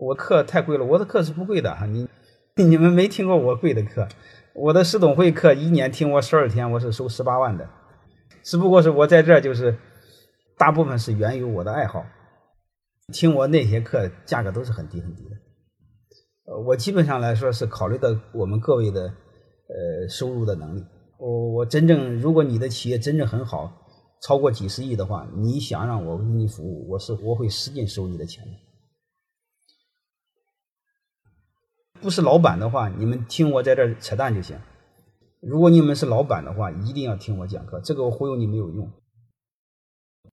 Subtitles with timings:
[0.00, 2.08] 我课太贵了，我的课是不贵的哈，你
[2.56, 4.08] 你们没听过我贵的课，
[4.54, 7.68] 我的十董会课一年听我十二天，我是收十八万的，
[8.42, 9.76] 只不过是我在这儿就是
[10.56, 12.02] 大部分是源于我的爱好，
[13.12, 15.36] 听我那些课价格都是很低很低的，
[16.46, 20.82] 呃，我基本上来说是考虑到我们各位的呃收入的能力，
[21.18, 23.70] 我我真正如果你的企业真正很好，
[24.22, 28.52] 超过几十亿的话，你想让我为你服务，我是我会使劲收你的钱的。
[32.00, 34.56] 不是老板的话，你们听我在这扯淡就行。
[35.40, 37.80] 如果你们是老板的话，一定要听我讲课。
[37.80, 38.90] 这个我忽悠你没有用。